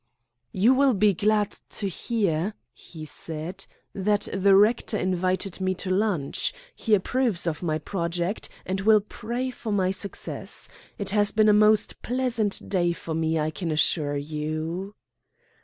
"You 0.51 0.73
will 0.73 0.95
be 0.95 1.13
glad 1.13 1.51
to 1.69 1.87
hear," 1.87 2.55
he 2.73 3.05
said, 3.05 3.67
"that 3.93 4.27
the 4.33 4.55
rector 4.55 4.97
invited 4.97 5.61
me 5.61 5.75
to 5.75 5.91
lunch. 5.91 6.55
He 6.75 6.95
approves 6.95 7.45
of 7.45 7.61
my 7.61 7.77
project, 7.77 8.49
and 8.65 8.81
will 8.81 9.01
pray 9.01 9.51
for 9.51 9.71
my 9.71 9.91
success. 9.91 10.67
It 10.97 11.11
has 11.11 11.29
been 11.31 11.49
a 11.49 11.53
most 11.53 12.01
pleasant 12.01 12.67
day 12.67 12.93
for 12.93 13.13
me, 13.13 13.37
I 13.37 13.51
can 13.51 13.69
assure 13.69 14.17
you." 14.17 14.95